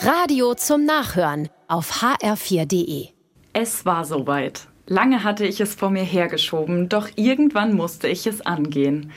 Radio 0.00 0.54
zum 0.54 0.84
Nachhören 0.84 1.48
auf 1.66 2.02
hr4.de. 2.02 3.08
Es 3.52 3.84
war 3.84 4.04
soweit. 4.04 4.68
Lange 4.86 5.24
hatte 5.24 5.44
ich 5.44 5.60
es 5.60 5.74
vor 5.74 5.90
mir 5.90 6.04
hergeschoben, 6.04 6.88
doch 6.88 7.08
irgendwann 7.16 7.74
musste 7.74 8.06
ich 8.06 8.24
es 8.28 8.40
angehen. 8.40 9.10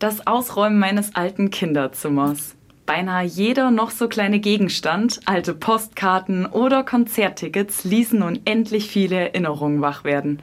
Das 0.00 0.26
Ausräumen 0.26 0.80
meines 0.80 1.14
alten 1.14 1.50
Kinderzimmers. 1.50 2.56
Beinahe 2.84 3.24
jeder 3.24 3.70
noch 3.70 3.90
so 3.90 4.08
kleine 4.08 4.40
Gegenstand, 4.40 5.20
alte 5.24 5.54
Postkarten 5.54 6.46
oder 6.46 6.82
Konzerttickets 6.82 7.84
ließen 7.84 8.18
nun 8.18 8.40
endlich 8.44 8.90
viele 8.90 9.16
Erinnerungen 9.16 9.82
wach 9.82 10.02
werden. 10.02 10.42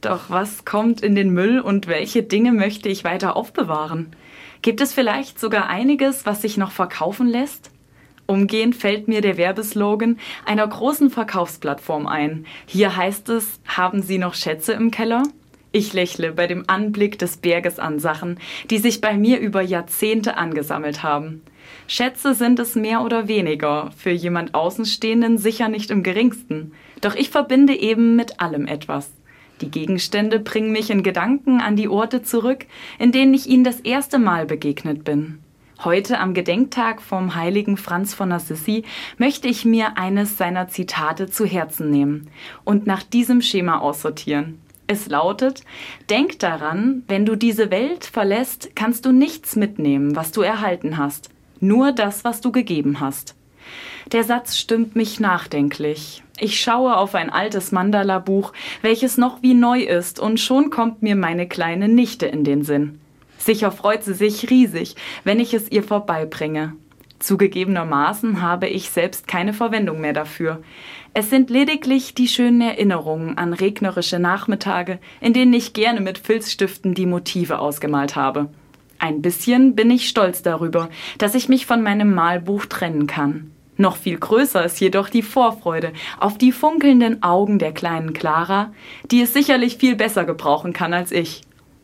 Doch 0.00 0.30
was 0.30 0.64
kommt 0.64 1.00
in 1.00 1.14
den 1.14 1.30
Müll 1.30 1.60
und 1.60 1.86
welche 1.86 2.24
Dinge 2.24 2.50
möchte 2.50 2.88
ich 2.88 3.04
weiter 3.04 3.36
aufbewahren? 3.36 4.16
Gibt 4.62 4.80
es 4.80 4.92
vielleicht 4.92 5.38
sogar 5.38 5.68
einiges, 5.68 6.26
was 6.26 6.42
sich 6.42 6.56
noch 6.56 6.72
verkaufen 6.72 7.28
lässt? 7.28 7.70
Umgehend 8.26 8.76
fällt 8.76 9.08
mir 9.08 9.20
der 9.20 9.36
Werbeslogan 9.36 10.18
einer 10.46 10.66
großen 10.66 11.10
Verkaufsplattform 11.10 12.06
ein. 12.06 12.46
Hier 12.66 12.96
heißt 12.96 13.28
es, 13.28 13.60
haben 13.66 14.02
Sie 14.02 14.18
noch 14.18 14.34
Schätze 14.34 14.72
im 14.72 14.90
Keller? 14.90 15.24
Ich 15.72 15.94
lächle 15.94 16.32
bei 16.32 16.46
dem 16.46 16.64
Anblick 16.66 17.18
des 17.18 17.38
Berges 17.38 17.78
an 17.78 17.98
Sachen, 17.98 18.38
die 18.70 18.78
sich 18.78 19.00
bei 19.00 19.16
mir 19.16 19.40
über 19.40 19.62
Jahrzehnte 19.62 20.36
angesammelt 20.36 21.02
haben. 21.02 21.42
Schätze 21.86 22.34
sind 22.34 22.58
es 22.58 22.74
mehr 22.74 23.02
oder 23.02 23.26
weniger, 23.26 23.90
für 23.96 24.10
jemand 24.10 24.54
Außenstehenden 24.54 25.38
sicher 25.38 25.68
nicht 25.68 25.90
im 25.90 26.02
geringsten. 26.02 26.72
Doch 27.00 27.14
ich 27.14 27.30
verbinde 27.30 27.74
eben 27.74 28.16
mit 28.16 28.40
allem 28.40 28.66
etwas. 28.66 29.10
Die 29.62 29.70
Gegenstände 29.70 30.40
bringen 30.40 30.72
mich 30.72 30.90
in 30.90 31.02
Gedanken 31.02 31.60
an 31.60 31.76
die 31.76 31.88
Orte 31.88 32.22
zurück, 32.22 32.66
in 32.98 33.12
denen 33.12 33.32
ich 33.32 33.46
ihnen 33.46 33.64
das 33.64 33.80
erste 33.80 34.18
Mal 34.18 34.44
begegnet 34.44 35.04
bin. 35.04 35.38
Heute 35.84 36.18
am 36.20 36.34
Gedenktag 36.34 37.02
vom 37.02 37.34
heiligen 37.34 37.76
Franz 37.76 38.14
von 38.14 38.32
Assisi 38.32 38.84
möchte 39.18 39.48
ich 39.48 39.64
mir 39.64 39.96
eines 39.96 40.38
seiner 40.38 40.68
Zitate 40.68 41.28
zu 41.28 41.44
Herzen 41.44 41.90
nehmen 41.90 42.30
und 42.64 42.86
nach 42.86 43.02
diesem 43.02 43.42
Schema 43.42 43.78
aussortieren. 43.78 44.60
Es 44.86 45.08
lautet, 45.08 45.62
denk 46.10 46.38
daran, 46.38 47.02
wenn 47.08 47.24
du 47.24 47.36
diese 47.36 47.70
Welt 47.70 48.04
verlässt, 48.04 48.70
kannst 48.74 49.06
du 49.06 49.12
nichts 49.12 49.56
mitnehmen, 49.56 50.16
was 50.16 50.32
du 50.32 50.42
erhalten 50.42 50.98
hast 50.98 51.30
nur 51.62 51.92
das, 51.92 52.24
was 52.24 52.40
du 52.40 52.52
gegeben 52.52 53.00
hast. 53.00 53.34
Der 54.10 54.24
Satz 54.24 54.56
stimmt 54.56 54.96
mich 54.96 55.20
nachdenklich. 55.20 56.24
Ich 56.38 56.60
schaue 56.60 56.96
auf 56.96 57.14
ein 57.14 57.30
altes 57.30 57.70
Mandala-Buch, 57.70 58.52
welches 58.82 59.16
noch 59.16 59.42
wie 59.42 59.54
neu 59.54 59.80
ist, 59.80 60.18
und 60.18 60.40
schon 60.40 60.70
kommt 60.70 61.02
mir 61.02 61.14
meine 61.14 61.46
kleine 61.46 61.88
Nichte 61.88 62.26
in 62.26 62.42
den 62.42 62.64
Sinn. 62.64 62.98
Sicher 63.44 63.72
freut 63.72 64.04
sie 64.04 64.14
sich 64.14 64.50
riesig, 64.50 64.94
wenn 65.24 65.40
ich 65.40 65.52
es 65.52 65.68
ihr 65.68 65.82
vorbeibringe. 65.82 66.74
Zugegebenermaßen 67.18 68.40
habe 68.40 68.68
ich 68.68 68.90
selbst 68.90 69.26
keine 69.26 69.52
Verwendung 69.52 70.00
mehr 70.00 70.12
dafür. 70.12 70.62
Es 71.12 71.28
sind 71.28 71.50
lediglich 71.50 72.14
die 72.14 72.28
schönen 72.28 72.60
Erinnerungen 72.60 73.38
an 73.38 73.52
regnerische 73.52 74.20
Nachmittage, 74.20 75.00
in 75.20 75.32
denen 75.32 75.52
ich 75.54 75.72
gerne 75.72 76.00
mit 76.00 76.18
Filzstiften 76.18 76.94
die 76.94 77.06
Motive 77.06 77.58
ausgemalt 77.58 78.14
habe. 78.14 78.48
Ein 79.00 79.22
bisschen 79.22 79.74
bin 79.74 79.90
ich 79.90 80.08
stolz 80.08 80.42
darüber, 80.42 80.88
dass 81.18 81.34
ich 81.34 81.48
mich 81.48 81.66
von 81.66 81.82
meinem 81.82 82.14
Malbuch 82.14 82.66
trennen 82.66 83.08
kann. 83.08 83.50
Noch 83.76 83.96
viel 83.96 84.18
größer 84.18 84.64
ist 84.64 84.80
jedoch 84.80 85.08
die 85.08 85.22
Vorfreude 85.22 85.92
auf 86.20 86.38
die 86.38 86.52
funkelnden 86.52 87.24
Augen 87.24 87.58
der 87.58 87.72
kleinen 87.72 88.12
Clara, 88.12 88.72
die 89.10 89.20
es 89.20 89.32
sicherlich 89.32 89.78
viel 89.78 89.96
besser 89.96 90.24
gebrauchen 90.24 90.72
kann 90.72 90.94
als 90.94 91.10
ich. 91.10 91.42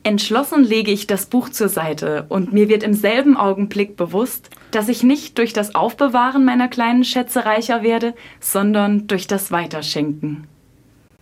Entschlossen 0.09 0.65
lege 0.65 0.91
ich 0.91 1.07
das 1.07 1.27
Buch 1.27 1.51
zur 1.51 1.69
Seite 1.69 2.25
und 2.31 2.51
mir 2.51 2.71
wird 2.71 2.83
im 2.83 2.95
selben 2.95 3.37
Augenblick 3.37 3.95
bewusst, 3.95 4.49
dass 4.71 4.89
ich 4.89 5.03
nicht 5.03 5.37
durch 5.37 5.53
das 5.53 5.75
Aufbewahren 5.75 6.47
meiner 6.47 6.69
kleinen 6.69 7.05
Schätze 7.05 7.45
reicher 7.45 7.83
werde, 7.83 8.15
sondern 8.41 9.07
durch 9.07 9.27
das 9.27 9.53
Weiterschenken. 9.53 10.47